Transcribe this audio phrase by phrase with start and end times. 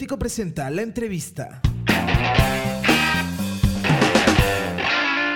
[0.00, 1.60] Gótico presenta la entrevista.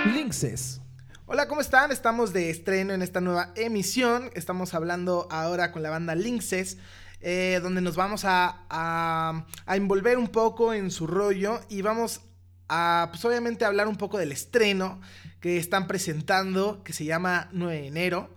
[0.07, 0.81] Linces.
[1.27, 1.93] Hola, ¿cómo están?
[1.93, 4.31] Estamos de estreno en esta nueva emisión.
[4.35, 6.79] Estamos hablando ahora con la banda Linces.
[7.21, 12.23] Eh, donde nos vamos a, a, a, envolver un poco en su rollo y vamos
[12.67, 14.99] a, pues obviamente, hablar un poco del estreno
[15.41, 18.35] que están presentando, que se llama 9 de enero.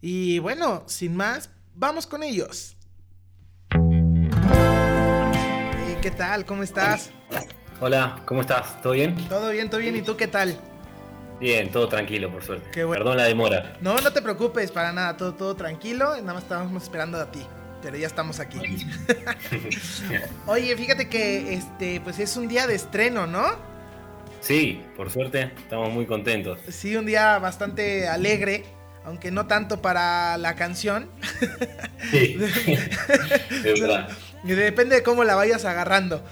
[0.00, 2.77] Y bueno, sin más, vamos con ellos.
[6.08, 6.46] ¿Qué tal?
[6.46, 7.10] ¿Cómo estás?
[7.80, 8.80] Hola, ¿cómo estás?
[8.80, 9.14] ¿Todo bien?
[9.28, 9.94] Todo bien, todo bien.
[9.94, 10.58] ¿Y tú qué tal?
[11.38, 12.66] Bien, todo tranquilo, por suerte.
[12.72, 13.04] Qué bueno.
[13.04, 13.76] Perdón la demora.
[13.82, 15.18] No, no te preocupes, para nada.
[15.18, 16.16] Todo, todo tranquilo.
[16.16, 17.44] Nada más estábamos esperando a ti.
[17.82, 18.58] Pero ya estamos aquí.
[20.46, 23.44] Oye, fíjate que este, pues es un día de estreno, ¿no?
[24.40, 26.58] Sí, por suerte, estamos muy contentos.
[26.70, 28.64] Sí, un día bastante alegre,
[29.04, 31.10] aunque no tanto para la canción.
[32.10, 32.38] Sí,
[33.62, 34.08] es verdad.
[34.44, 36.22] Depende de cómo la vayas agarrando.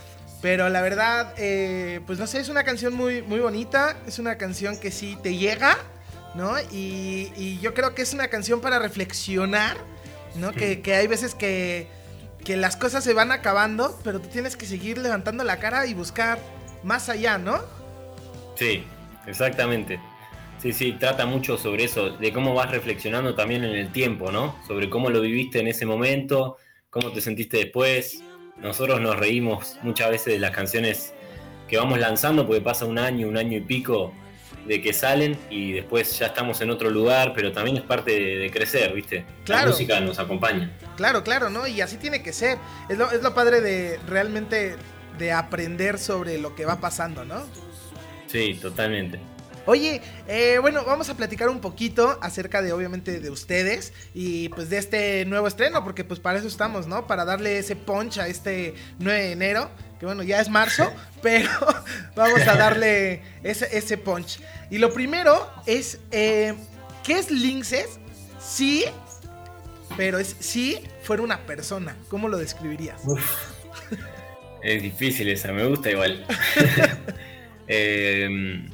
[0.43, 3.97] Pero la verdad, eh, pues no sé, es una canción muy, muy bonita.
[4.07, 5.77] Es una canción que sí te llega,
[6.35, 6.59] ¿no?
[6.71, 9.77] Y, y yo creo que es una canción para reflexionar,
[10.37, 10.53] ¿no?
[10.53, 11.89] Que, que, hay veces que,
[12.45, 15.95] que las cosas se van acabando, pero tú tienes que seguir levantando la cara y
[15.95, 16.39] buscar
[16.85, 17.61] más allá, ¿no?
[18.55, 18.85] Sí,
[19.27, 19.99] exactamente.
[20.59, 24.57] Sí, sí, trata mucho sobre eso, de cómo vas reflexionando también en el tiempo, ¿no?
[24.67, 26.57] Sobre cómo lo viviste en ese momento,
[26.97, 28.23] cómo te sentiste después.
[28.57, 31.13] Nosotros nos reímos muchas veces de las canciones
[31.69, 34.15] que vamos lanzando, porque pasa un año, un año y pico
[34.67, 38.37] de que salen y después ya estamos en otro lugar, pero también es parte de,
[38.39, 39.27] de crecer, ¿viste?
[39.45, 39.67] Claro.
[39.67, 40.73] La música nos acompaña.
[40.97, 41.67] Claro, claro, ¿no?
[41.67, 42.57] Y así tiene que ser.
[42.89, 44.77] Es lo, es lo padre de realmente
[45.19, 47.45] de aprender sobre lo que va pasando, ¿no?
[48.27, 49.21] Sí, totalmente.
[49.67, 54.71] Oye, eh, bueno, vamos a platicar un poquito acerca de, obviamente, de ustedes y pues
[54.71, 57.07] de este nuevo estreno, porque pues para eso estamos, ¿no?
[57.09, 60.93] Para darle ese punch a este 9 de enero, que bueno, ya es marzo,
[61.23, 61.51] pero
[62.17, 64.41] vamos a darle ese, ese punch.
[64.71, 66.55] Y lo primero es, eh,
[67.05, 67.99] ¿qué es Linces?
[68.41, 68.85] Sí,
[69.97, 71.97] pero es si fuera una persona.
[72.09, 73.01] ¿Cómo lo describirías?
[73.05, 73.57] Uf.
[74.63, 76.27] Es difícil esa, me gusta igual.
[77.69, 78.69] eh,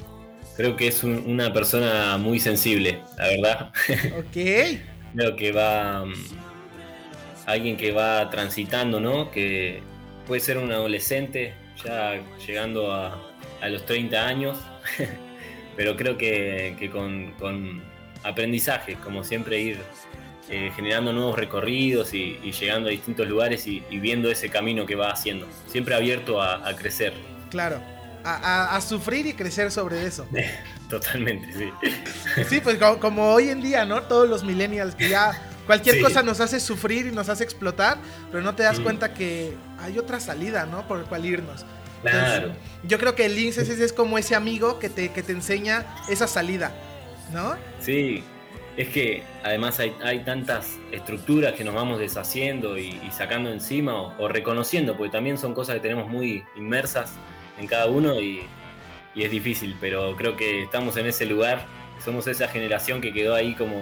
[0.55, 3.71] creo que es un, una persona muy sensible, la verdad.
[4.19, 4.79] Ok.
[5.15, 6.03] creo que va.
[6.03, 6.13] Um,
[7.45, 9.31] alguien que va transitando, ¿no?
[9.31, 9.81] Que
[10.27, 11.53] puede ser un adolescente,
[11.83, 13.19] ya llegando a,
[13.61, 14.57] a los 30 años,
[15.75, 17.81] pero creo que, que con, con,
[18.23, 19.79] aprendizaje, como siempre ir
[20.49, 24.85] eh, generando nuevos recorridos y, y, llegando a distintos lugares y, y, viendo ese camino
[24.85, 27.11] que va haciendo, siempre abierto a, a crecer.
[27.49, 27.81] Claro.
[28.23, 30.25] A, a, a, sufrir y crecer sobre eso.
[30.89, 31.71] Totalmente, sí.
[32.47, 34.03] Sí, pues como, como, hoy en día, ¿no?
[34.03, 36.01] Todos los millennials que ya cualquier sí.
[36.01, 37.97] cosa nos hace sufrir y nos hace explotar,
[38.31, 38.83] pero no te das mm.
[38.83, 40.87] cuenta que hay otra salida, ¿no?
[40.87, 41.65] Por el cual irnos.
[42.01, 42.47] Claro.
[42.47, 45.31] Entonces, yo creo que el Linces es, es, como ese amigo que te, que te
[45.31, 46.71] enseña esa salida,
[47.31, 47.55] ¿no?
[47.79, 48.23] Sí,
[48.75, 53.95] es que además hay, hay, tantas estructuras que nos vamos deshaciendo y, y sacando encima
[54.01, 57.13] o, o, reconociendo, porque también son cosas que tenemos muy inmersas
[57.57, 58.41] en cada uno y,
[59.15, 61.65] y, es difícil, pero creo que estamos en ese lugar,
[62.03, 63.75] somos esa generación que quedó ahí como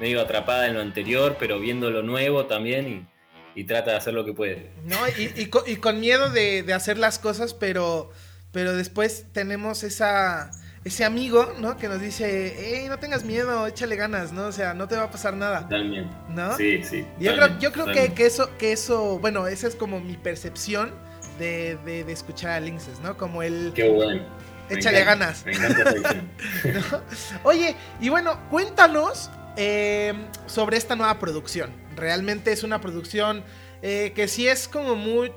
[0.00, 3.06] medio atrapada en lo anterior, pero viendo lo nuevo también
[3.54, 4.70] y, y trata de hacer lo que puede.
[4.84, 8.10] No, y, con, con, miedo de, de, hacer las cosas, pero,
[8.52, 10.50] pero después tenemos esa
[10.84, 11.76] ese amigo, ¿no?
[11.78, 14.48] Que nos dice, hey, no tengas miedo, échale ganas, ¿no?
[14.48, 15.62] O sea, no te va a pasar nada.
[15.62, 16.14] Totalmente.
[16.28, 16.54] ¿No?
[16.56, 17.06] Sí, sí.
[17.18, 20.92] Yo creo, yo creo que, que, eso, que eso, bueno, esa es como mi percepción
[21.38, 23.16] de, de, de escuchar a Linces, ¿no?
[23.16, 23.72] Como el...
[23.74, 24.22] Qué bueno.
[24.70, 25.44] Échale me ganas.
[25.44, 26.14] Me encanta
[26.64, 27.02] ¿No?
[27.42, 30.14] Oye, y bueno, cuéntanos eh,
[30.46, 31.70] sobre esta nueva producción.
[31.96, 33.44] Realmente es una producción
[33.82, 35.32] eh, que sí es como muy...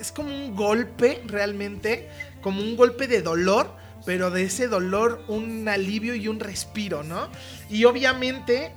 [0.00, 2.08] Es como un golpe, realmente,
[2.40, 3.72] como un golpe de dolor,
[4.04, 7.28] pero de ese dolor un alivio y un respiro, ¿no?
[7.70, 8.72] Y obviamente,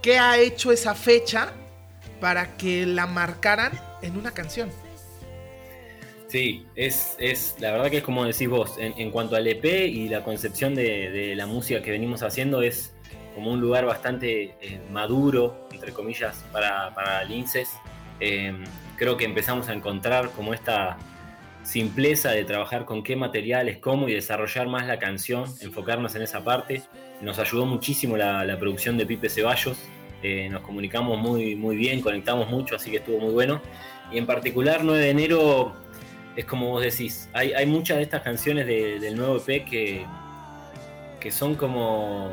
[0.00, 1.52] ¿qué ha hecho esa fecha
[2.18, 4.70] para que la marcaran en una canción?
[6.30, 9.64] Sí, es, es la verdad que es como decís vos, en, en cuanto al EP
[9.64, 12.94] y la concepción de, de, la música que venimos haciendo es
[13.34, 17.70] como un lugar bastante eh, maduro, entre comillas, para, para Linces.
[18.20, 18.54] Eh,
[18.96, 20.98] creo que empezamos a encontrar como esta
[21.64, 26.44] simpleza de trabajar con qué materiales, cómo y desarrollar más la canción, enfocarnos en esa
[26.44, 26.82] parte.
[27.22, 29.78] Nos ayudó muchísimo la, la producción de Pipe Ceballos,
[30.22, 33.60] eh, nos comunicamos muy, muy bien, conectamos mucho, así que estuvo muy bueno.
[34.12, 35.74] Y en particular 9 de enero
[36.40, 40.06] es como vos decís, hay, hay muchas de estas canciones de, del nuevo EP que,
[41.20, 42.32] que son como,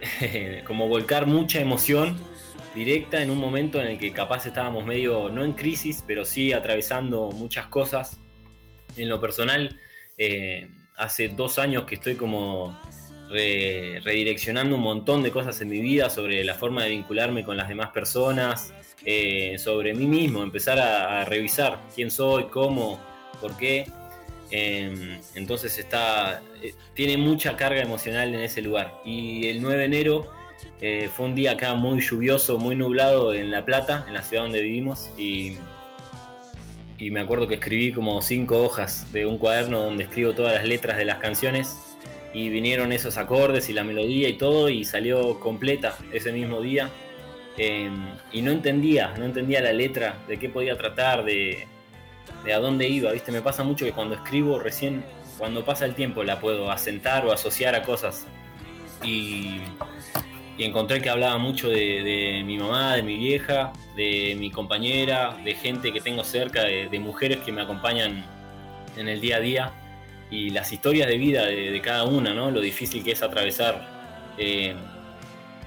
[0.66, 2.18] como volcar mucha emoción
[2.74, 6.52] directa en un momento en el que capaz estábamos medio, no en crisis, pero sí
[6.52, 8.20] atravesando muchas cosas.
[8.96, 9.78] En lo personal,
[10.16, 12.78] eh, hace dos años que estoy como
[13.30, 17.68] redireccionando un montón de cosas en mi vida sobre la forma de vincularme con las
[17.68, 18.74] demás personas,
[19.04, 23.00] eh, sobre mí mismo, empezar a, revisar quién soy, cómo,
[23.40, 23.86] por qué.
[24.50, 29.00] Em, entonces está, eh, tiene mucha carga emocional en ese lugar.
[29.04, 30.30] Y el 9 de enero
[30.80, 34.44] eh, fue un día acá muy lluvioso, muy nublado en La Plata, en la ciudad
[34.44, 35.10] donde vivimos.
[35.16, 35.56] Y,
[36.98, 40.64] y me acuerdo que escribí como cinco hojas de un cuaderno donde escribo todas las
[40.64, 41.76] letras de las canciones
[42.32, 46.90] y vinieron esos acordes y la melodía y todo y salió completa ese mismo día.
[47.56, 51.66] Em, y no entendía, no entendía la letra, de qué podía tratar, de,
[52.44, 53.32] de, a dónde iba, ¿viste?
[53.32, 55.04] Me pasa mucho que cuando escribo recién,
[55.38, 58.26] cuando pasa el tiempo, la puedo asentar o asociar a cosas.
[59.02, 59.60] Y,
[60.58, 65.90] encontré que hablaba mucho de, mi mamá, de mi vieja, de mi compañera, de gente
[65.90, 68.26] que tengo cerca, de, mujeres que me acompañan
[68.98, 69.72] en el día a día
[70.30, 72.50] y las historias de vida de, cada una, ¿no?
[72.50, 73.88] Lo difícil que es atravesar,
[74.36, 74.74] eh,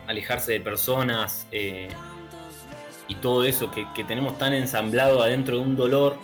[0.07, 1.89] alejarse de personas eh,
[3.07, 6.17] y todo eso que, tenemos tan ensamblado adentro de un dolor.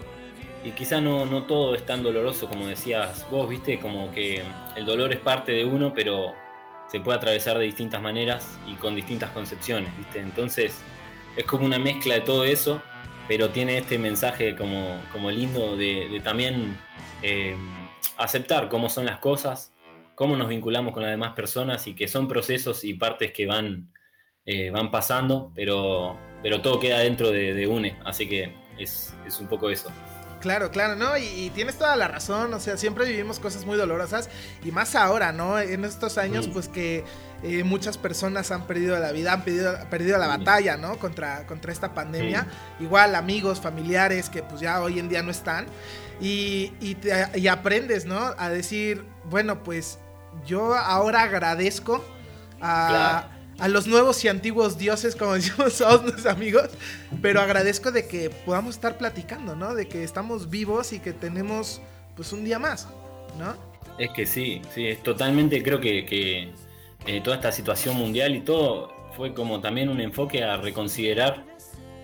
[0.64, 4.44] Y quizá no, todo es tan doloroso como decías vos, viste, como que
[4.76, 6.34] el dolor es parte de uno, pero
[6.90, 10.20] se puede atravesar de distintas maneras y con distintas concepciones, viste.
[10.20, 10.82] Entonces
[11.38, 12.82] es como una mezcla de todo eso,
[13.28, 16.78] pero tiene este mensaje como, lindo de, también
[17.22, 17.56] eh,
[18.18, 19.72] aceptar cómo son las cosas,
[20.16, 23.94] cómo nos vinculamos con las demás personas y que son procesos y partes que van,
[24.46, 29.90] eh, pasando, pero, pero todo queda dentro de, UNE, así que es, un poco eso.
[30.40, 31.18] Claro, claro, ¿no?
[31.18, 34.30] Y, tienes toda la razón, o sea, siempre vivimos cosas muy dolorosas
[34.64, 35.60] y más ahora, ¿no?
[35.60, 37.04] En estos años, pues que
[37.44, 40.98] eh, muchas personas han perdido la vida, han perdido, perdido la batalla, ¿no?
[40.98, 42.48] Contra, contra esta pandemia.
[42.80, 45.66] Igual amigos, familiares que pues ya hoy en día no están.
[46.22, 48.34] Y, y, aprendes, ¿no?
[48.38, 50.00] A decir, bueno, pues
[50.46, 52.04] yo ahora agradezco
[52.62, 53.28] a,
[53.60, 56.70] a, los nuevos y antiguos dioses, como decimos todos nuestros amigos,
[57.22, 59.76] pero agradezco de que podamos estar platicando, ¿no?
[59.76, 61.82] De que estamos vivos y que tenemos
[62.16, 62.88] pues un día más,
[63.38, 63.56] ¿no?
[63.98, 66.52] Es que sí, sí, es totalmente, creo que, que
[67.06, 71.44] eh, toda esta situación mundial y todo fue como también un enfoque a reconsiderar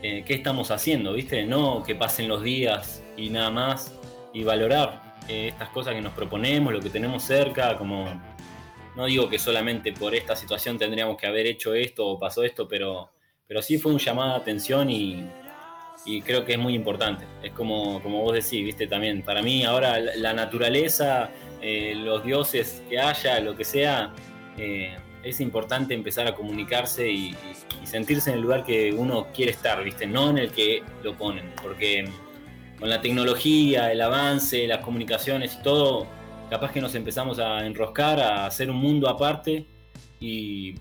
[0.02, 1.46] eh, qué estamos haciendo, ¿viste?
[1.46, 3.94] No que pasen los días y nada más,
[4.34, 8.06] y valorar eh, estas cosas que nos proponemos, lo que tenemos cerca, como
[8.96, 12.68] no digo que solamente por esta situación tendríamos que haber hecho esto o pasó esto,
[12.68, 13.10] pero,
[13.48, 15.28] pero sí fue un llamado de atención y,
[16.24, 17.26] creo que es muy importante.
[17.42, 21.32] Es como, como vos decís, viste, también, para mí ahora la naturaleza,
[21.62, 24.14] eh, los dioses que haya, lo que sea,
[24.58, 27.36] eh, es importante empezar a comunicarse y,
[27.82, 31.18] y, sentirse en el lugar que uno quiere estar, viste, no en el que lo
[31.18, 32.06] ponen, porque
[32.80, 36.08] con la tecnología, el avance, las comunicaciones y todo,
[36.56, 39.68] capaz que nos empezamos a enroscar, a hacer un mundo aparte
[40.22, 40.76] y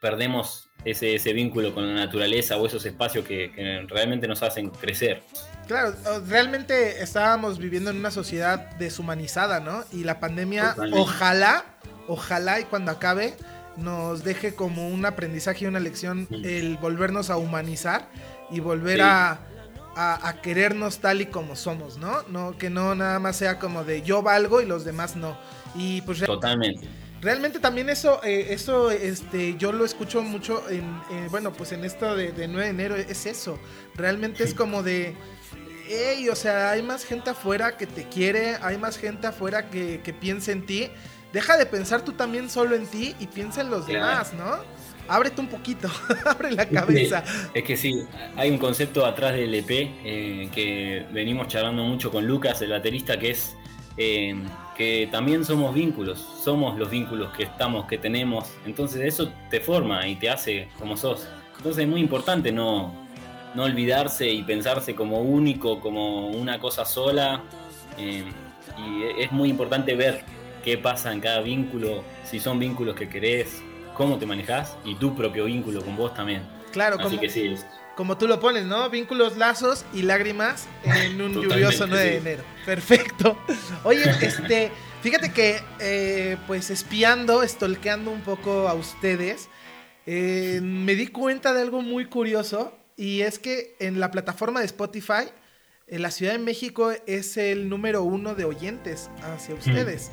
[0.00, 3.50] perdemos ese, ese vínculo con la naturaleza o esos espacios que,
[3.88, 5.24] realmente nos hacen crecer.
[5.66, 5.92] Claro,
[6.28, 9.82] realmente estábamos viviendo en una sociedad deshumanizada, ¿no?
[9.90, 11.64] Y la pandemia, ojalá,
[12.06, 13.34] ojalá y cuando acabe,
[13.76, 18.08] nos deje como un aprendizaje y una lección el volvernos a humanizar
[18.52, 19.40] y volver a
[19.96, 22.22] a, querernos tal y como somos, ¿no?
[22.28, 25.36] No que no nada más sea como de yo valgo y los demás no.
[25.74, 26.88] Y pues totalmente.
[27.20, 31.00] Realmente también eso, eh, eso, este, yo lo escucho mucho en,
[31.30, 33.60] bueno, pues en esto de, 9 de enero es eso.
[33.94, 35.14] Realmente es como de,
[35.86, 40.00] hey, o sea, hay más gente afuera que te quiere, hay más gente afuera que,
[40.02, 40.90] que piensa en ti.
[41.32, 44.58] Deja de pensar tú también solo en ti y piensa en los demás, ¿no?
[45.08, 45.88] Ábrete un poquito,
[46.24, 47.24] abre la cabeza.
[47.54, 48.04] Es que sí,
[48.36, 53.18] hay un concepto atrás del EP eh, que venimos charlando mucho con Lucas, el baterista,
[53.18, 53.56] que es
[53.96, 54.34] eh,
[54.76, 60.06] que también somos vínculos, somos los vínculos que estamos, que tenemos, entonces eso te forma
[60.08, 61.28] y te hace como sos.
[61.58, 62.92] Entonces es muy importante no,
[63.54, 67.42] no olvidarse y pensarse como único, como una cosa sola.
[67.98, 68.24] Eh,
[68.78, 70.24] y es muy importante ver
[70.64, 73.62] qué pasa en cada vínculo, si son vínculos que querés,
[73.94, 76.42] cómo te manejas y tu propio vínculo con vos también.
[76.72, 77.20] Claro, como,
[77.94, 78.88] como tú lo pones, ¿no?
[78.88, 82.44] Vínculos, lazos y lágrimas en un lluvioso 9 de enero.
[82.64, 83.38] Perfecto.
[83.84, 84.72] Oye, este,
[85.02, 89.48] fíjate que, eh, pues espiando, estolqueando un poco a ustedes,
[90.06, 94.66] eh, me di cuenta de algo muy curioso y es que en la plataforma de
[94.66, 95.28] Spotify,
[95.86, 100.10] en la Ciudad de México es el número uno de oyentes hacia ustedes.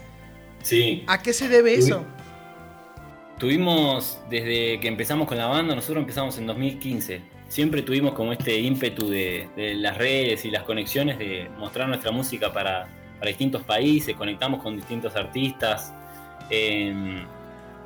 [0.62, 1.03] Sí.
[1.07, 2.05] ¿A qué se debe eso?
[3.39, 7.22] Tuvimos, desde que empezamos con la banda, nosotros empezamos en 2015.
[7.48, 12.51] Siempre tuvimos como este ímpetu de, las redes y las conexiones de mostrar nuestra música
[12.51, 12.89] para,
[13.25, 15.93] distintos países, conectamos con distintos artistas.
[16.50, 17.25] Em,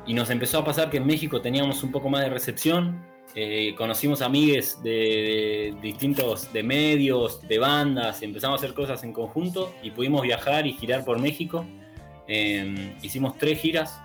[0.04, 3.00] y nos empezó a pasar que en México teníamos un poco más de recepción.
[3.36, 9.72] Eh, conocimos amigues de, distintos de medios, de bandas, empezamos a hacer cosas en conjunto
[9.84, 11.64] y pudimos viajar y girar por México.
[12.26, 14.00] Em, hicimos tres giras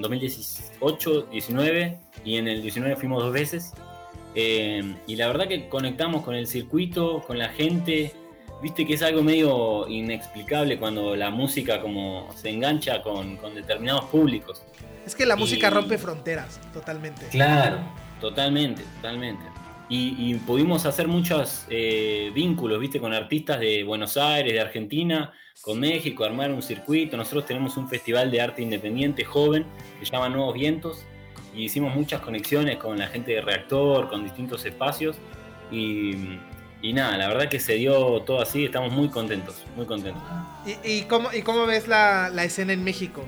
[0.00, 3.72] en 2018, 19 y en el 19 fuimos dos veces.
[4.34, 8.14] Em, y la verdad que conectamos con el circuito, con la gente.
[8.62, 14.04] Viste que es algo medio inexplicable cuando la música como se engancha con, con determinados
[14.06, 14.62] públicos.
[15.06, 17.26] Es que la música rompe fronteras, totalmente.
[17.28, 17.78] Claro,
[18.20, 19.42] totalmente, totalmente.
[19.92, 25.32] Y, pudimos hacer muchos eh, vínculos, viste, con artistas de Buenos Aires, de Argentina,
[25.62, 27.16] con México, armar un circuito.
[27.16, 29.66] Nosotros tenemos un festival de arte independiente joven
[29.98, 31.04] que se llama Nuevos Vientos
[31.52, 35.16] y hicimos muchas conexiones con la gente de Reactor, con distintos espacios.
[35.72, 36.38] Y,
[36.82, 40.22] nada, la verdad que se dio todo así, estamos muy contentos, muy contentos.
[40.84, 43.24] ¿Y, cómo, y cómo ves la, la escena en México?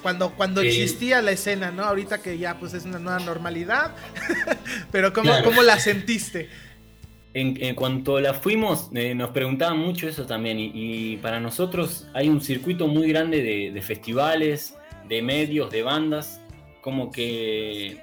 [0.00, 1.84] Cuando, cuando existía la escena, ¿no?
[1.84, 3.94] Ahorita que ya pues es una nueva normalidad,
[4.92, 6.48] pero ¿cómo, ¿cómo, la sentiste?
[7.32, 12.40] En, cuanto la fuimos, eh, nos preguntaban mucho eso también y, para nosotros hay un
[12.40, 14.74] circuito muy grande de, festivales,
[15.08, 16.40] de medios, de bandas,
[16.80, 18.00] como que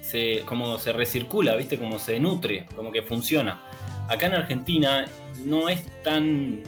[0.00, 1.76] se, como se recircula, ¿viste?
[1.76, 3.62] Como se nutre, como que funciona.
[4.08, 5.06] Acá en Argentina
[5.44, 6.62] no es tan...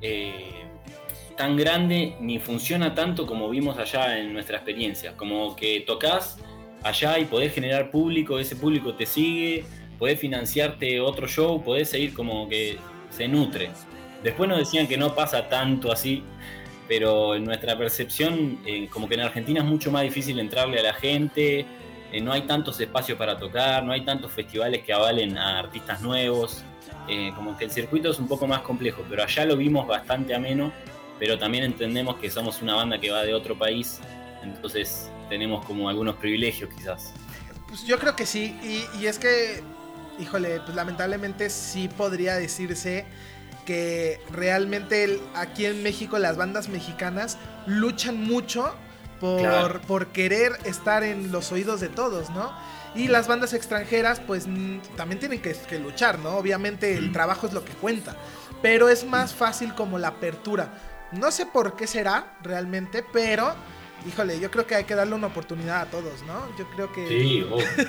[0.00, 0.51] Eh,
[1.36, 5.16] tan grande ni funciona tanto como vimos allá en nuestra experiencia.
[5.16, 6.38] Como que tocas
[6.82, 9.64] allá y podés generar público, ese público te sigue,
[9.98, 12.78] podés financiarte otro show, podés seguir como que
[13.10, 13.70] se nutre.
[14.22, 16.22] Después nos decían que no pasa tanto así,
[16.88, 20.82] pero en nuestra percepción, eh, como que en Argentina es mucho más difícil entrarle a
[20.82, 21.66] la gente,
[22.12, 26.02] eh, no hay tantos espacios para tocar, no hay tantos festivales que avalen a artistas
[26.02, 26.62] nuevos,
[27.08, 30.34] eh, como que el circuito es un poco más complejo, pero allá lo vimos bastante
[30.34, 30.72] ameno
[31.22, 34.00] pero también entendemos que somos una banda que va de otro país,
[34.42, 37.12] entonces tenemos como algunos privilegios quizás.
[37.68, 38.58] Pues yo creo que sí,
[39.00, 39.62] y, es que,
[40.18, 43.06] híjole, pues lamentablemente sí podría decirse
[43.64, 48.74] que realmente aquí en México las bandas mexicanas luchan mucho
[49.20, 52.52] por, por querer estar en los oídos de todos, ¿no?
[52.96, 54.48] Y las bandas extranjeras, pues
[54.96, 56.30] también tienen que, que, luchar, ¿no?
[56.30, 58.16] Obviamente el trabajo es lo que cuenta,
[58.60, 60.91] pero es más fácil como la apertura.
[61.12, 63.54] No sé por qué será realmente, pero
[64.06, 66.56] híjole, yo creo que hay que darle una oportunidad a todos, ¿no?
[66.58, 67.06] Yo creo que...
[67.06, 67.46] Sí,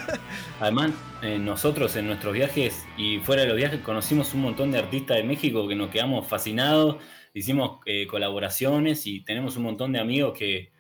[0.60, 4.80] además eh, nosotros en nuestros viajes y fuera de los viajes conocimos un montón de
[4.80, 6.98] artistas de México que nos quedamos fascinados,
[7.34, 10.72] hicimos eh, colaboraciones y tenemos un montón de amigos que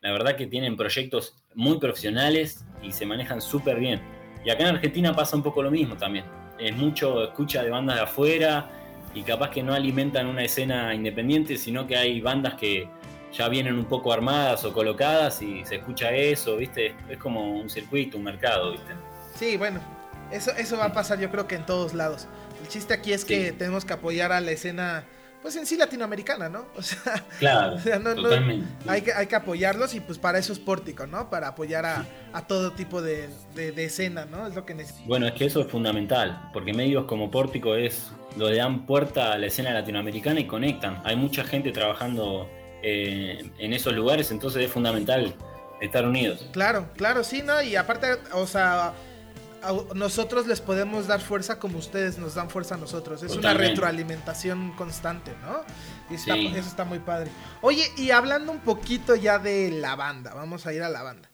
[0.00, 4.02] la verdad que tienen proyectos muy profesionales y se manejan súper bien.
[4.44, 6.24] Y acá en Argentina pasa un poco lo mismo también.
[6.58, 8.81] Es mucho escucha de bandas de afuera,
[9.14, 12.88] y capaz que no alimentan una escena independiente, sino que hay bandas que
[13.32, 16.94] ya vienen un poco armadas o colocadas y se escucha eso, ¿viste?
[17.08, 18.92] Es como un circuito, un mercado, ¿viste?
[19.34, 19.80] Sí, bueno,
[20.30, 22.26] eso, eso va a pasar yo creo que en todos lados.
[22.60, 25.04] El chiste aquí es que tenemos que apoyar a la escena,
[25.42, 26.66] pues en sí latinoamericana, ¿no?
[26.76, 28.66] O sea, claro, totalmente.
[28.88, 31.28] hay, que, hay que apoyarlos y pues para eso es Pórtico, ¿no?
[31.28, 34.46] Para apoyar a, a todo tipo de, de, de, escena, ¿no?
[34.46, 35.08] Es lo que necesitamos.
[35.08, 39.32] Bueno, es que eso es fundamental, porque medios como Pórtico es lo le dan puerta
[39.32, 41.02] a la escena latinoamericana y conectan.
[41.04, 42.48] Hay mucha gente trabajando
[42.82, 45.34] eh, en esos lugares, entonces es fundamental
[45.80, 46.48] estar unidos.
[46.52, 47.60] Claro, claro, sí, ¿no?
[47.62, 48.94] Y aparte, o sea,
[49.94, 53.22] nosotros les podemos dar fuerza como ustedes nos dan fuerza a nosotros.
[53.22, 55.62] Es una retroalimentación constante, ¿no?
[56.10, 57.30] Y eso está muy padre.
[57.60, 61.30] Oye, y hablando un poquito ya de la banda, vamos a ir a la banda.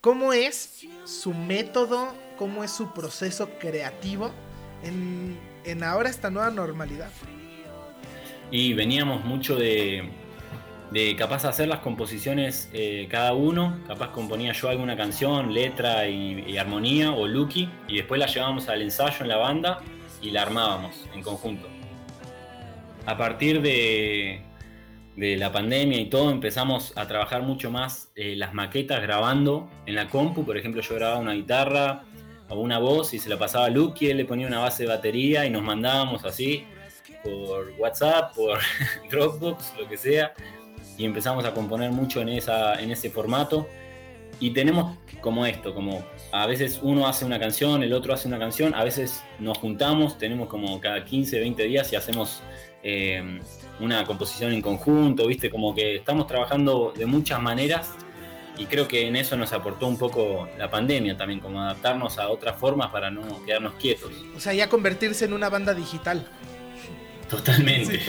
[0.00, 2.14] ¿Cómo es su método?
[2.38, 4.30] ¿Cómo es su proceso creativo
[4.82, 7.10] en en ahora esta nueva normalidad?
[8.50, 10.08] Y veníamos mucho de,
[10.90, 16.56] de capaz hacer las composiciones eh, cada uno, capaz componía yo alguna canción, letra y,
[16.56, 19.80] armonía o Lucky, y después la llevábamos al ensayo en la banda
[20.22, 21.68] y la armábamos en conjunto.
[23.04, 24.42] A partir de,
[25.16, 29.94] de la pandemia y todo, empezamos a trabajar mucho más eh, las maquetas grabando en
[29.94, 32.04] la compu, por ejemplo yo grababa una guitarra,
[32.48, 34.84] a una voz y se la pasaba a Luke y él le ponía una base
[34.84, 36.64] de batería y nos mandábamos así
[37.24, 38.60] por WhatsApp, por
[39.10, 40.32] Dropbox, lo que sea,
[40.96, 43.66] y empezamos a componer mucho en, esa, en ese formato.
[44.38, 48.38] Y tenemos como esto, como a veces uno hace una canción, el otro hace una
[48.38, 52.42] canción, a veces nos juntamos, tenemos como cada 15, 20 días y hacemos
[52.82, 53.40] eh,
[53.80, 55.50] una composición en conjunto, ¿viste?
[55.50, 57.94] Como que estamos trabajando de muchas maneras
[58.58, 62.28] y creo que en eso nos aportó un poco la pandemia también, como adaptarnos a
[62.28, 64.12] otras formas para no quedarnos quietos.
[64.36, 66.26] O sea, ya convertirse en una banda digital.
[67.28, 68.00] Totalmente.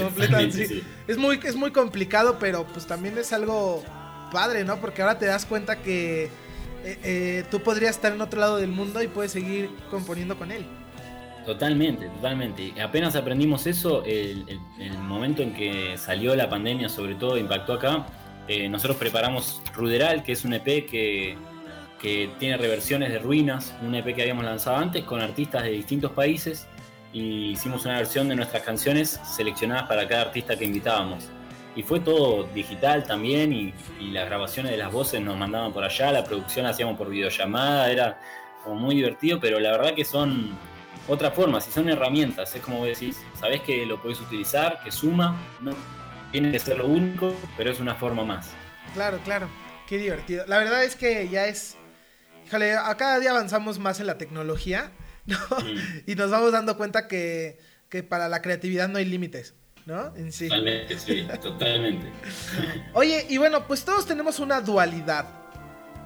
[0.51, 3.83] Sí, Es, muy, es muy complicado, pero pues también es algo
[4.31, 4.79] padre, ¿no?
[4.79, 6.29] Porque ahora te das cuenta que eh,
[7.03, 10.65] eh, tú podrías estar en otro lado del mundo y puedes seguir componiendo con él.
[11.45, 12.73] Totalmente, totalmente.
[12.81, 14.45] Apenas aprendimos eso, el,
[15.01, 18.05] momento en que salió la pandemia, sobre todo, impactó acá.
[18.47, 21.37] Eh, nosotros preparamos Ruderal, que es un EP que,
[22.01, 26.11] que tiene reversiones de Ruinas, un EP que habíamos lanzado antes con artistas de distintos
[26.11, 26.67] países
[27.17, 31.29] y hicimos una versión de nuestras canciones seleccionadas para cada artista que invitábamos.
[31.75, 35.83] Y fue todo digital también y, y las grabaciones de las voces nos mandaban por
[35.83, 38.21] allá, la producción hacíamos por videollamada, era
[38.63, 40.55] como muy divertido, pero la verdad que son
[41.07, 45.35] otra forma, si son herramientas, es como decís, sabés que lo podés utilizar, que suma,
[45.59, 45.71] no
[46.31, 48.51] tiene que ser lo único, pero es una forma más.
[48.93, 49.47] Claro, claro,
[49.87, 50.45] qué divertido.
[50.45, 51.77] La verdad es que ya es,
[52.45, 54.91] híjole, a cada día avanzamos más en la tecnología,
[55.27, 55.37] ¿no?
[56.05, 59.53] Y nos vamos dando cuenta que, que para la creatividad no hay límites.
[59.87, 60.13] ¿no?
[60.17, 60.49] En sí.
[60.49, 62.11] Totalmente, sí, totalmente.
[62.93, 65.25] Oye, y bueno, pues todos tenemos una dualidad.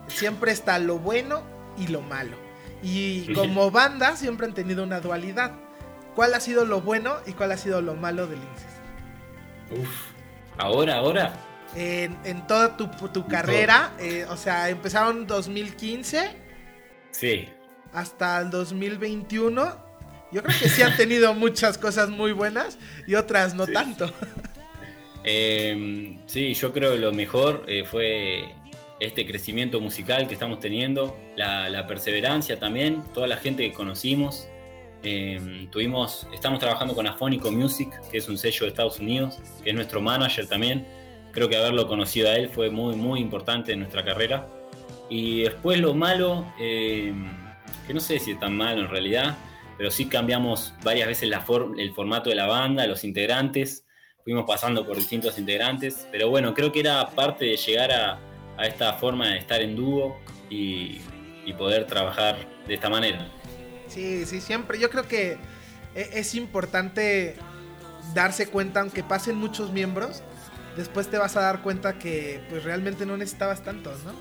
[0.08, 1.44] Siempre está lo bueno
[1.78, 2.38] y lo malo.
[2.84, 5.54] Y como banda siempre han tenido una dualidad.
[6.16, 8.72] ¿Cuál ha sido lo bueno y cuál ha sido lo malo de Linces?
[9.72, 9.90] Uf,
[10.58, 11.34] ahora, ahora.
[11.74, 16.36] En, toda tu, carrera, eh, o sea, empezaron 2015.
[17.12, 17.50] Sí.
[17.94, 19.92] Hasta el 2021.
[20.32, 24.12] Yo creo que sí han tenido muchas cosas muy buenas y otras no tanto.
[25.24, 28.56] Em, sí, yo creo que lo mejor eh, fue
[29.00, 34.48] este crecimiento musical que estamos teniendo, la, perseverancia también, toda la gente que conocimos.
[35.04, 39.72] Em, tuvimos, estamos trabajando con Afónico Music, que es un sello de Estados Unidos, que
[39.72, 40.86] es nuestro manager también.
[41.32, 44.48] Creo que haberlo conocido a él fue muy, muy importante en nuestra carrera.
[45.10, 47.28] Y después lo malo, em,
[47.88, 49.38] que no sé si es tan malo en realidad,
[49.78, 51.44] pero sí cambiamos varias veces la
[51.78, 53.86] el formato de la banda, los integrantes,
[54.24, 58.20] fuimos pasando por distintos integrantes, pero bueno, creo que era parte de llegar a,
[58.58, 60.18] a esta forma de estar en dúo
[60.50, 61.02] y,
[61.58, 63.28] poder trabajar de esta manera.
[63.90, 64.80] Sí, sí, siempre.
[64.80, 65.38] Yo creo que
[65.94, 67.36] e, es importante
[68.14, 70.24] darse cuenta, aunque pasen muchos miembros,
[70.78, 74.14] después te vas a dar cuenta que pues realmente no necesitabas tantos, ¿no?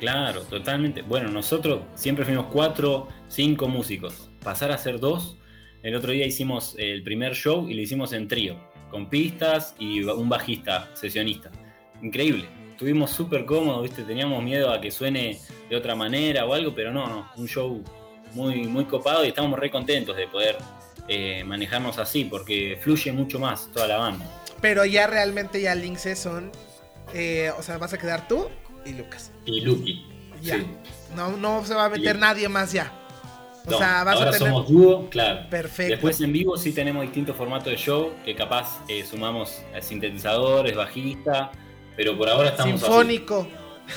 [0.00, 1.02] Claro, totalmente.
[1.02, 4.30] Bueno, nosotros siempre fuimos cuatro, cinco músicos.
[4.42, 5.38] Pasar a ser dos,
[5.82, 8.58] el otro día hicimos el primer show y lo hicimos en trío,
[8.90, 11.50] con pistas y un bajista, sesionista.
[12.02, 12.48] Increíble
[12.80, 14.04] estuvimos súper cómodos, ¿viste?
[14.04, 17.84] Teníamos miedo a que suene de otra manera o algo, pero no, no, un show
[18.32, 20.56] muy, muy copado y estamos re contentos de poder
[21.06, 24.24] eh, manejarnos así, porque fluye mucho más toda la banda.
[24.62, 26.50] Pero ya realmente ya Lince son,
[27.12, 28.48] eh, o sea, vas a quedar tú
[28.84, 29.30] y Lucas.
[29.44, 30.06] Y Lucky.
[30.42, 30.58] Ya.
[31.14, 32.92] No, no se va a meter nadie más ya.
[33.66, 34.48] O sea, vas ahora a tener...
[34.48, 35.48] somos dúo, claro.
[35.50, 35.92] Perfecto.
[35.92, 41.52] Después en vivo sí tenemos distintos formatos de show, que capaz eh, sumamos sintetizadores, bajista,
[41.96, 43.46] pero por ahora estamos Sinfónico.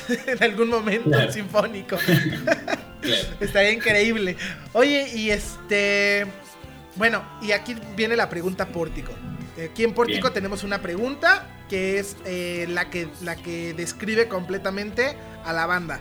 [0.27, 1.97] en algún momento sinfónico.
[3.39, 4.35] Estaría increíble.
[4.73, 6.25] Oye, y este.
[6.95, 9.13] Bueno, y aquí viene la pregunta Pórtico.
[9.61, 15.15] Aquí en Pórtico tenemos una pregunta que es eh, la, que, la que describe completamente
[15.45, 15.99] a la banda.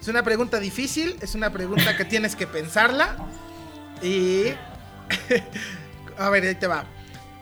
[0.00, 3.16] Es una pregunta difícil, es una pregunta que tienes que pensarla.
[4.02, 4.48] Y.
[6.18, 6.84] a ver, ahí te va.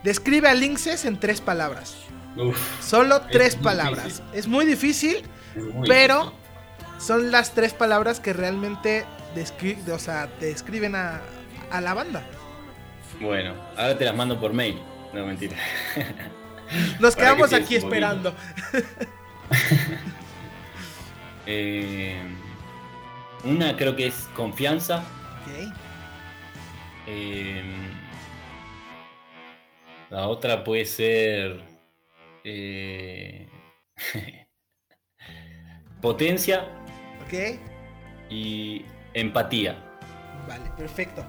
[0.02, 1.96] Describe a Linces en tres palabras.
[2.80, 4.22] Solo tres palabras.
[4.32, 5.22] Es muy difícil,
[5.86, 6.32] pero
[6.98, 9.04] son las tres palabras que realmente
[9.92, 11.20] o sea, te describen a,
[11.80, 12.22] la banda.
[13.20, 14.78] Bueno, ahora te las mando por mail.
[15.12, 15.56] No, mentira.
[17.00, 18.34] Nos quedamos aquí esperando.
[21.44, 22.22] Eh,
[23.42, 25.02] una creo que es confianza.
[27.08, 27.62] Eh,
[30.08, 31.60] la otra puede ser
[32.44, 33.48] eh,
[36.00, 36.68] potencia.
[37.26, 37.58] Ok.
[38.30, 39.76] Y empatía.
[40.46, 41.26] Vale, perfecto.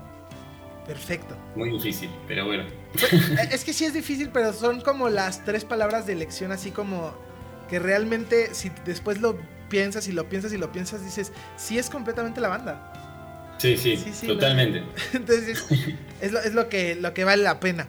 [0.86, 1.38] Perfecto.
[1.56, 2.66] Muy difícil, pero bueno.
[3.52, 7.14] Es que sí es difícil, pero son como las tres palabras de elección, así como
[7.70, 9.38] que realmente si después lo
[9.70, 13.56] piensas y lo piensas y lo piensas, dices, sí es completamente la banda.
[13.58, 14.84] Sí, sí, totalmente.
[15.14, 15.66] Entonces
[16.20, 17.88] es, lo, es lo, que, lo que vale la pena.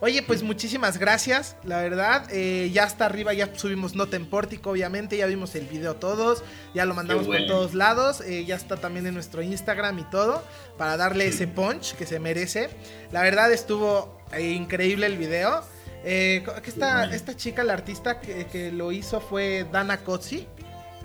[0.00, 2.26] Oye, pues muchísimas gracias, la verdad.
[2.30, 5.16] Eh, ya está arriba, ya subimos Nota en Pórtico, obviamente.
[5.16, 6.42] Ya vimos el video todos,
[6.74, 8.20] ya lo mandamos por todos lados.
[8.20, 10.44] Eh, ya está también en nuestro Instagram y todo,
[10.76, 12.70] para darle ese punch que se merece.
[13.12, 15.64] La verdad estuvo eh, increíble el video.
[16.04, 20.46] esta, esta chica, la artista que, lo hizo fue Dana Kotzi.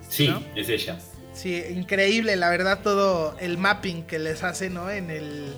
[0.10, 1.00] Sí, es ella.
[1.34, 4.90] Sí, increíble, la verdad, todo el mapping que les hace, ¿no?
[4.90, 5.54] En el,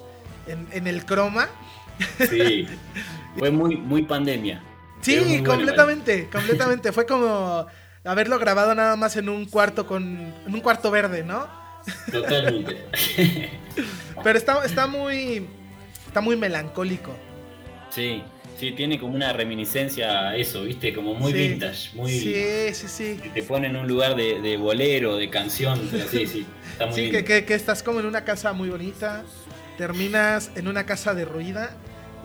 [0.48, 1.50] en, el croma.
[2.30, 2.68] Sí,
[3.38, 4.62] fue muy, muy pandemia.
[5.02, 6.92] Sí, completamente, completamente.
[6.92, 7.66] Fue como
[8.04, 10.34] haberlo grabado nada más en un cuarto con.
[10.46, 11.48] en un cuarto verde, ¿no?
[12.12, 12.78] Totalmente.
[14.24, 15.46] Pero está, está muy.
[16.08, 17.16] está muy melancólico.
[17.90, 18.24] Sí,
[18.58, 20.94] sí, tiene como una reminiscencia a eso, ¿viste?
[20.94, 22.12] Como muy vintage, muy.
[22.12, 23.20] Sí, sí, sí.
[23.34, 26.46] te pone en un lugar de, bolero, de canción, sí, sí.
[26.72, 29.24] Está muy sí, que, que, estás como en una casa muy bonita,
[29.78, 31.76] terminas en una casa derruida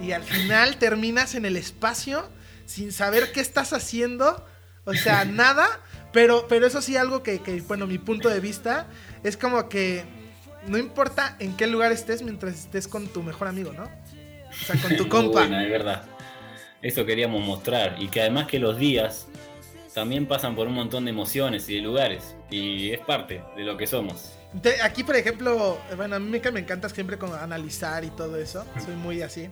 [0.02, 2.28] y al final terminas en el espacio
[2.66, 4.44] sin saber qué estás haciendo.
[4.84, 5.66] O sea, nada.
[6.12, 8.86] Pero, pero eso sí, algo que, bueno, mi punto de vista
[9.22, 10.04] es como que
[10.66, 13.84] no importa en qué lugar estés mientras estés con tu mejor amigo, ¿no?
[13.84, 15.40] O sea, con tu compa.
[15.40, 16.04] Bueno, es verdad.
[16.80, 17.96] Eso queríamos mostrar.
[17.98, 19.26] Y que además que los días
[19.94, 22.34] también pasan por un montón de emociones y de lugares.
[22.50, 24.32] Y es parte de lo que somos.
[24.82, 28.64] Aquí, por ejemplo, bueno, a mí me encanta siempre como analizar y todo eso.
[28.84, 29.48] Soy muy así.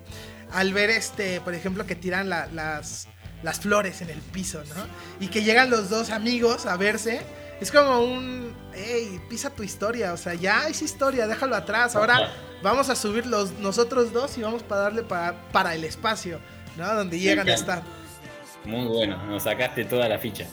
[0.54, 3.08] Al ver, este, por ejemplo, que tiran las,
[3.42, 4.86] las flores en el piso, ¿no?
[5.24, 7.20] Y que llegan los dos amigos a verse.
[7.60, 11.94] Es como un, hey, pisa tu historia, o sea, ya es historia, déjalo atrás.
[11.94, 16.40] Ahora vamos a subir los, nosotros dos y vamos para darle para, para el espacio,
[16.76, 16.92] ¿no?
[16.94, 17.82] Donde llegan a estar.
[18.64, 20.46] Muy bueno, nos sacaste toda la ficha.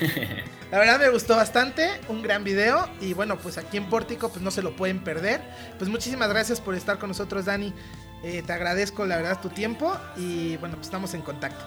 [0.70, 4.42] La verdad me gustó bastante, un gran video y bueno, pues aquí en Pórtico pues
[4.42, 5.40] no se lo pueden perder.
[5.78, 7.72] Pues muchísimas gracias por estar con nosotros Dani,
[8.22, 11.64] eh, te agradezco la verdad tu tiempo y bueno, pues estamos en contacto.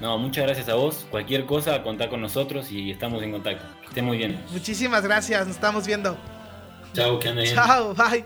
[0.00, 1.06] No, muchas gracias a vos.
[1.10, 3.64] Cualquier cosa, contá con nosotros y estamos en contacto.
[3.80, 4.42] Que estén muy bien.
[4.50, 6.16] Muchísimas gracias, nos estamos viendo.
[6.94, 7.54] Chao, que anden.
[7.54, 8.24] Chao, bye.